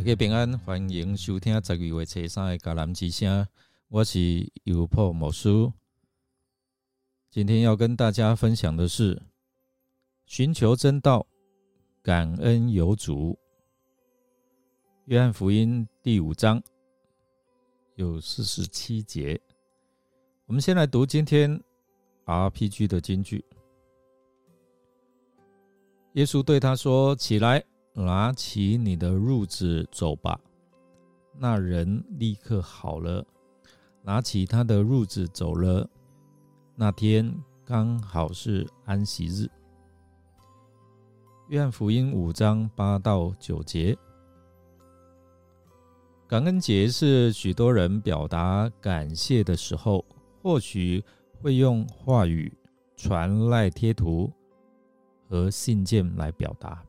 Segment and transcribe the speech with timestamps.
[0.00, 3.46] 大家平安，欢迎收听十二月初三的橄榄之声。
[3.88, 5.70] 我是尤破某书，
[7.30, 9.20] 今天要跟大家分享的是
[10.24, 11.26] 寻求真道，
[12.02, 13.38] 感恩有主。
[15.04, 16.62] 约翰福音第五章
[17.96, 19.38] 有四十七节。
[20.46, 21.62] 我们先来读今天
[22.24, 23.44] RPG 的金句。
[26.14, 27.62] 耶稣对他说：“起来。”
[27.92, 30.40] 拿起你的褥子走吧。
[31.36, 33.26] 那人立刻好了，
[34.02, 35.88] 拿起他的褥子走了。
[36.74, 37.34] 那天
[37.64, 39.48] 刚好是安息日。
[41.48, 43.96] 愿福音五章八到九节。
[46.28, 50.04] 感恩节是许多人表达感谢的时候，
[50.40, 51.04] 或许
[51.40, 52.56] 会用话语、
[52.96, 54.32] 传赖贴图
[55.28, 56.84] 和信件来表达。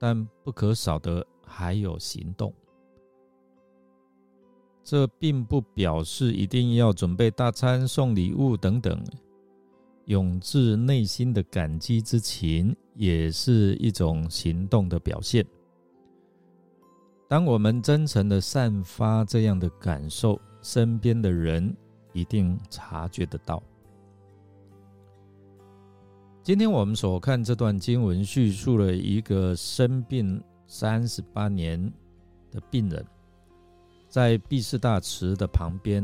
[0.00, 2.50] 但不可少的还有行动，
[4.82, 8.98] 这并不表示一定要准备大餐、送礼物等等。
[10.06, 15.46] 涌自内心的感激之情，也是一种行动的表现。
[17.28, 21.76] 当我们真诚的散发这样的感受，身边的人
[22.12, 23.62] 一定察觉得到。
[26.42, 31.78] 今天我们所看这段经文，叙述了一个生病三十八年
[32.50, 33.04] 的病人，
[34.08, 36.02] 在毕士大池的旁边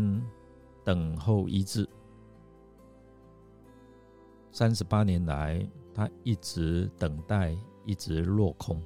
[0.84, 1.89] 等候医治。
[4.53, 7.56] 三十八年来，他一直等待，
[7.87, 8.78] 一直落空，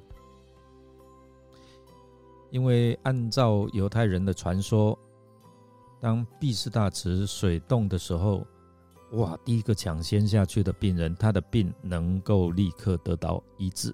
[2.49, 4.97] 因为按照犹太人的传说，
[5.99, 8.47] 当毕士大池水冻的时候。
[9.11, 9.37] 哇！
[9.43, 13.93] 第一个抢先下去的病人，他的病能够立刻得到医治。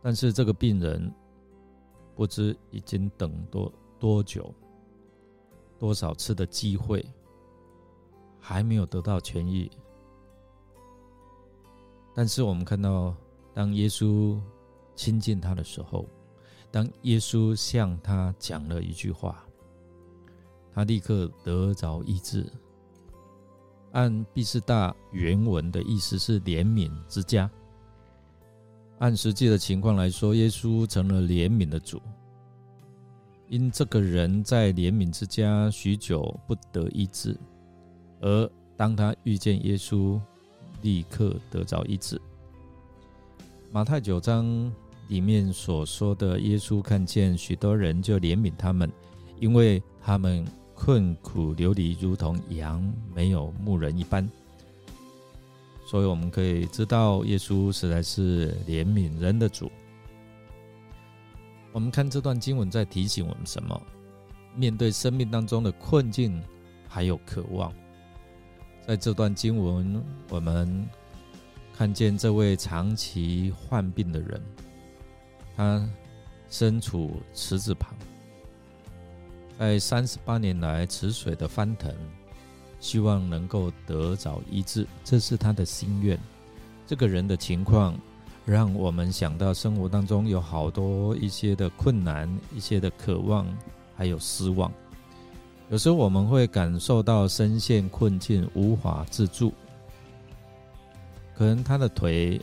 [0.00, 1.12] 但是这个病人
[2.14, 4.54] 不知已经等多多久，
[5.78, 7.04] 多少次的机会，
[8.40, 9.70] 还没有得到痊愈。
[12.14, 13.14] 但是我们看到，
[13.52, 14.40] 当耶稣
[14.96, 16.08] 亲近他的时候，
[16.70, 19.44] 当耶稣向他讲了一句话，
[20.72, 22.50] 他立刻得着医治。
[23.98, 27.50] 按毕士大原文的意思是怜悯之家。
[29.00, 32.00] 按实际的情况来说，耶稣成了怜悯的主，
[33.48, 37.36] 因这个人在怜悯之家许久不得医治，
[38.20, 40.20] 而当他遇见耶稣，
[40.82, 42.20] 立刻得着医治。
[43.72, 44.72] 马太九章
[45.08, 48.88] 里面所说的，耶稣看见许多人就怜悯他们，
[49.40, 50.46] 因为他们。
[50.80, 52.80] 困苦流离，如同羊
[53.12, 54.26] 没有牧人一般。
[55.84, 59.70] 所以我们可以知道，耶稣实在是怜悯人的主。
[61.72, 63.78] 我们看这段经文在提醒我们什么？
[64.54, 66.40] 面对生命当中的困境，
[66.86, 67.72] 还有渴望。
[68.86, 70.00] 在这段经文，
[70.30, 70.88] 我们
[71.76, 74.40] 看见这位长期患病的人，
[75.56, 75.90] 他
[76.48, 77.94] 身处池子旁。
[79.58, 81.92] 在三十八年来，池水的翻腾，
[82.78, 86.16] 希望能够得早医治，这是他的心愿。
[86.86, 87.98] 这个人的情况，
[88.46, 93.44] 让我们想到生活当中有好多一些的困难、一些的渴望，
[93.96, 94.72] 还有失望。
[95.70, 99.52] 有时候我们会感受到身陷困境，无法自助，
[101.34, 102.40] 可能他的腿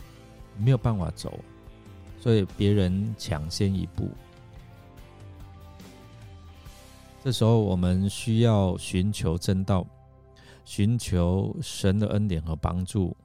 [0.58, 1.32] 没有办法走，
[2.20, 4.10] 所以别人抢先一步。
[7.26, 9.84] 这时候，我们需要寻求真道，
[10.64, 13.16] 寻求神的恩典和帮助。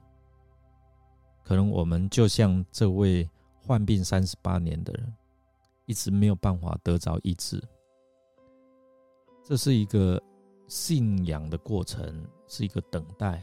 [1.44, 3.30] 可能我们就像这位
[3.64, 5.14] 患病三十八年的人，
[5.86, 7.62] 一直没有办法得着医治。
[9.44, 10.20] 这是一个
[10.66, 13.40] 信仰的过程，是一个等待。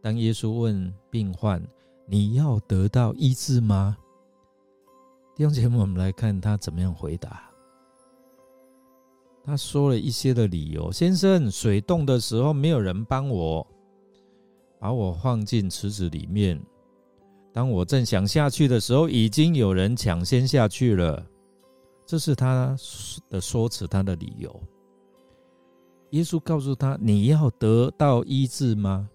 [0.00, 1.60] 当耶稣问病患
[2.06, 3.96] ：“你要得到医治吗？”
[5.34, 7.49] 弟兄姐妹，我们来看他怎么样回答。
[9.50, 13.66] 他说了一些的理由：“先生，水冻的时候没有人帮我，
[14.78, 16.56] 把我放进池子里面。
[17.52, 21.26] 当我正想下去的时候，已经有人抢先下去了。”
[22.06, 22.76] 这是他
[23.28, 24.62] 的说辞，他的理由。
[26.10, 29.10] 耶稣告诉他：“你要得到医治吗？”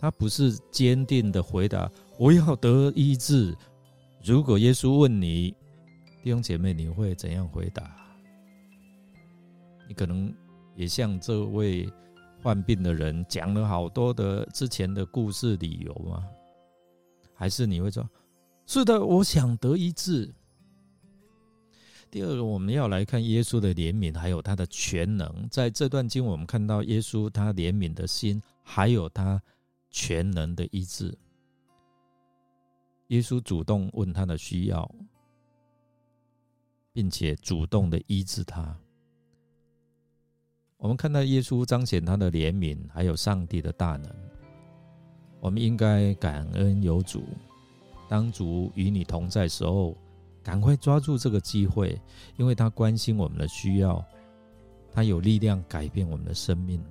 [0.00, 1.88] 他不是坚定的回答
[2.18, 3.56] ：“我要得医治。”
[4.24, 5.54] 如果耶稣问你，
[6.24, 8.07] 弟兄姐妹，你会怎样回答？
[9.88, 10.32] 你可能
[10.76, 11.90] 也像这位
[12.42, 16.24] 患病的人讲了好多的之前的故事理由吗？
[17.34, 18.08] 还是你会说
[18.66, 20.32] ：“是的，我想得医治。”
[22.10, 25.48] 第二个，我们要来看耶稣的怜悯，还有他的全能。
[25.50, 29.40] 在这段经，我们看到耶稣他怜悯的心，还有他
[29.90, 31.16] 全能的医治。
[33.08, 34.90] 耶稣主动问他的需要，
[36.92, 38.76] 并且主动的医治他。
[40.78, 44.08] 我们看到耶稣彰显他的怜悯，还有上帝的大能。
[45.40, 47.24] 我们应该感恩有主，
[48.08, 49.96] 当主与你同在时候。
[50.40, 52.00] 赶快抓住这个机会，
[52.38, 54.02] 因为他关心我们的需要，
[54.90, 56.82] 他有力量改变我们的生命。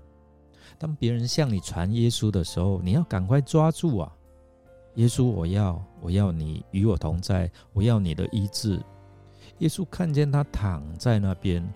[0.77, 4.13] 当别人向你传耶稣的时候，你要赶快抓住啊！
[4.95, 8.79] 耶稣，我要，我要你与我同在，我要你的医治。
[9.57, 11.67] 耶稣看见他躺在那边，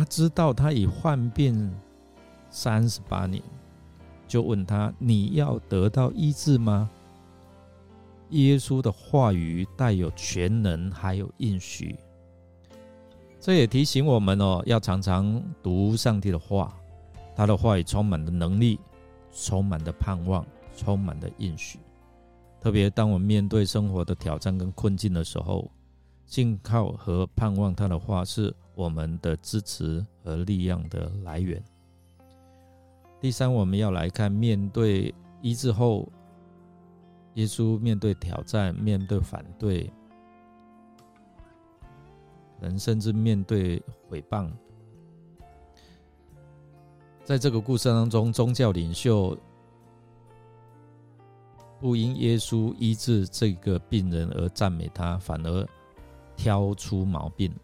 [0.00, 1.70] 他知道他已患病
[2.48, 3.42] 三十八年，
[4.26, 6.88] 就问他：你要得到医治吗？
[8.30, 11.94] 耶稣的话语带有全能，还有应许。
[13.38, 16.74] 这也提醒我们哦，要常常读上帝的话，
[17.36, 18.80] 他的话语充满的能力，
[19.30, 20.42] 充满的盼望，
[20.74, 21.78] 充满的应许。
[22.58, 25.70] 特别当我们面对生活的挑战跟困境的时候，
[26.24, 31.62] 信靠和盼望他的话是我们的支持和力量的来源。
[33.20, 36.08] 第三，我们要来看面对医治后。
[37.34, 39.88] 耶稣面对挑战，面对反对，
[42.60, 43.80] 人甚至面对
[44.10, 44.50] 诽谤，
[47.24, 49.38] 在这个故事当中，宗教领袖
[51.78, 55.66] 不因耶稣医治这个病人而赞美他，反而
[56.36, 57.54] 挑出毛病。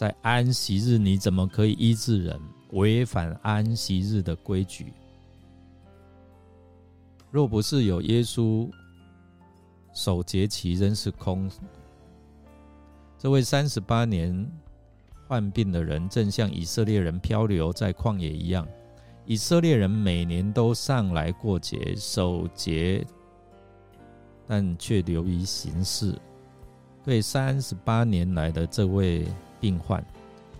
[0.00, 2.40] 在安息日，你怎么可以医治人？
[2.70, 4.94] 违反安息日的规矩。
[7.30, 8.66] 若不是有耶稣
[9.92, 11.50] 守节期，仍是空。
[13.18, 14.50] 这位三十八年
[15.28, 18.66] 患病的人，正像以色列人漂流在旷野一样。
[19.26, 23.06] 以色列人每年都上来过节守节，
[24.46, 26.18] 但却流于形式。
[27.04, 29.26] 对三十八年来的这位
[29.60, 30.04] 病患，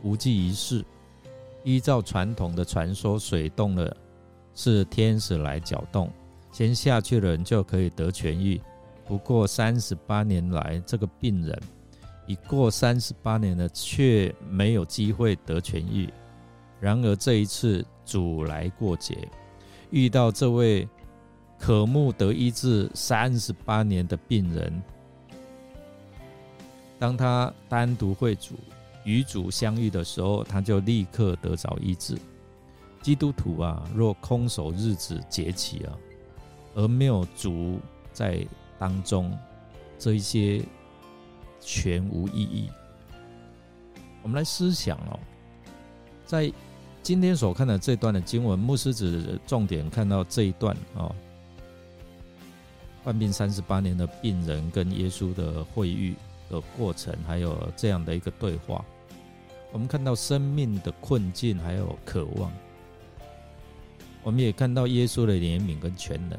[0.03, 0.85] 无济于事。
[1.65, 3.97] 依照传统的传说，水动了，
[4.55, 6.11] 是天使来搅动。
[6.53, 8.61] 先下去的人就可以得痊愈。
[9.07, 11.61] 不过三十八年来，这个病人
[12.27, 16.09] 已过三十八年了，却没有机会得痊愈。
[16.81, 19.29] 然而这一次主来过节，
[19.91, 20.89] 遇到这位
[21.59, 24.83] 渴慕得医治三十八年的病人，
[26.99, 28.55] 当他单独会主
[29.05, 32.19] 与主相遇的时候，他就立刻得着医治。
[33.03, 35.97] 基督徒啊，若空守日子节期啊。
[36.73, 37.81] 而没有主
[38.13, 38.47] 在
[38.79, 39.37] 当中，
[39.99, 40.63] 这一些
[41.61, 42.71] 全无意义。
[44.23, 45.19] 我们来思想哦，
[46.25, 46.51] 在
[47.03, 51.13] 今天所看的这段的经文，牧师只重点看到这一段哦，
[53.03, 56.15] 患病三十八年的病人跟耶稣的会遇
[56.51, 58.85] 的过程，还有这样的一个对话。
[59.73, 62.53] 我们看到生命的困境，还有渴望。
[64.23, 66.39] 我们也看到耶稣的怜悯跟全能。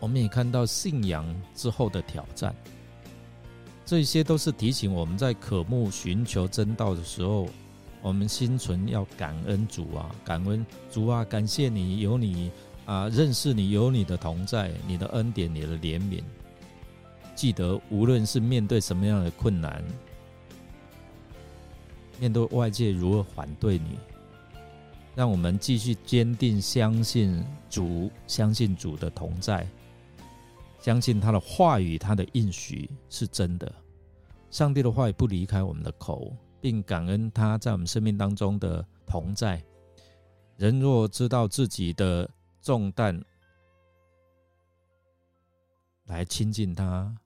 [0.00, 1.24] 我们也看到信仰
[1.54, 2.52] 之后的挑战，
[3.84, 7.48] 这些都是提醒我们在渴慕寻求真道的时候，
[8.00, 12.50] 我们心存要感恩主啊，感恩主啊，感谢你有你
[12.84, 16.20] 啊，认识你有你的同在，你的恩典，你的怜悯。
[17.34, 19.82] 记得无论是面对什么样的困难，
[22.20, 23.98] 面对外界如何反对你，
[25.14, 29.66] 让我们继续坚定相信主，相信主的同在。
[30.78, 33.72] 相信他的话语，他的应许是真的。
[34.50, 39.62] 上帝的话语不离开我们的口，并感恩他在我们生命当中的同在。
[40.56, 42.28] 人若知道自己的
[42.60, 43.24] 重担，
[46.06, 47.16] 来亲近他，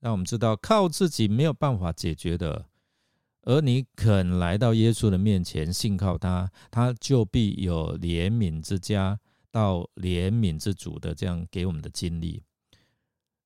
[0.00, 2.66] 让我们知道靠自己没有办法解决的，
[3.42, 9.18] 而你肯来到耶稣的面前，信靠他，他就必有怜悯之家
[9.50, 12.42] 到怜悯之主的这样给我们的经历。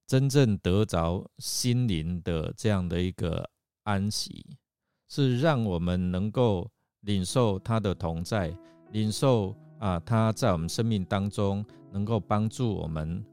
[0.07, 3.49] 真正得着心灵的这样的一个
[3.85, 4.45] 安息，
[5.09, 6.69] 是让我们能够
[7.02, 8.52] 领受他的同在，
[8.90, 13.25] 领受啊，他在我们生命当中能够帮助我们，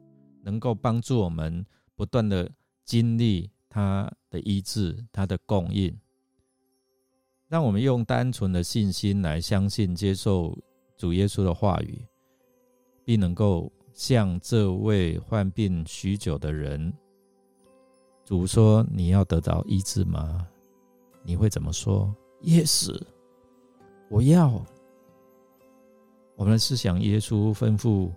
[0.44, 2.48] 能够帮助我们不断的
[2.88, 5.96] 经历他的医治，他的供应，
[7.48, 10.58] 让我们用单纯的信心来相信、接受
[10.98, 12.04] 主耶稣的话语，
[13.06, 13.72] 并能够。
[13.94, 16.94] 向这位患病许久的人，
[18.24, 20.48] 主说：“你要得到医治吗？
[21.24, 22.96] 你会怎么说？Yes，
[24.08, 24.64] 我要。
[26.36, 28.12] 我们是想耶稣吩咐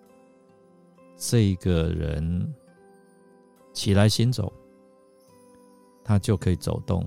[1.16, 2.54] 这个人
[3.72, 4.52] 起来行走，
[6.04, 7.04] 他就可以走动。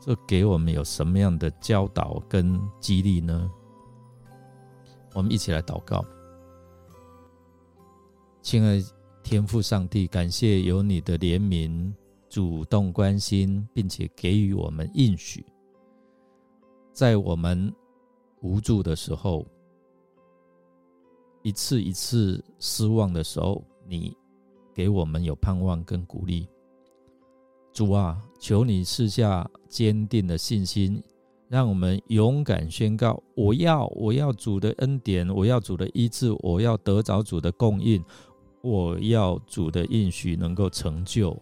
[0.00, 3.50] 这给我们有什么样的教导跟激励呢？
[5.14, 6.04] 我们一起来祷告，
[8.40, 8.80] 亲爱
[9.22, 11.92] 天父上帝，感谢有你的怜悯，
[12.28, 15.44] 主动关心，并且给予我们应许，
[16.92, 17.74] 在我们
[18.40, 19.44] 无助的时候，
[21.42, 24.16] 一次一次失望的时候，你
[24.72, 26.48] 给我们有盼望跟鼓励。
[27.78, 31.00] 主啊，求你赐下坚定的信心。
[31.48, 38.04] 让我们勇敢宣告：我要，我要主的恩典，我要主的医治，我要得着主的供应，
[38.62, 41.40] 我要主的应许能够成就。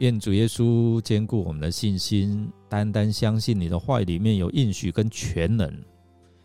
[0.00, 5.82] 愿主耶稣坚固我们的信心，单单相信你的话里面有应许跟全能，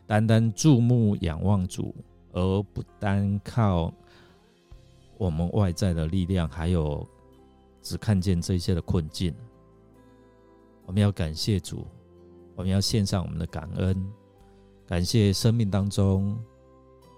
[0.07, 1.93] 单单注目仰望主，
[2.31, 3.93] 而不单靠
[5.17, 7.05] 我们外在的力量，还有
[7.81, 9.33] 只看见这些的困境。
[10.85, 11.85] 我们要感谢主，
[12.55, 14.11] 我们要献上我们的感恩，
[14.85, 16.37] 感谢生命当中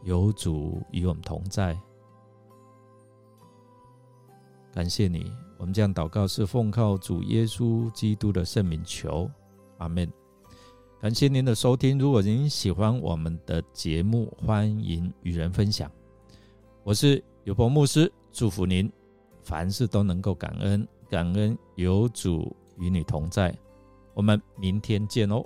[0.03, 1.77] 有主与我们同在。
[4.72, 9.29] 感谢你，我们这样祷告是奉靠主耶稣基督的圣名求，
[9.77, 10.12] 阿门。
[11.00, 15.91] 感谢您的收听，如果您喜欢我们的节目，欢迎与人分享。
[16.84, 18.91] 我是有朋牧师，祝福您
[19.43, 23.55] 凡事都能够感恩，感恩有主与你同在。
[24.13, 25.43] 我们明天见哦。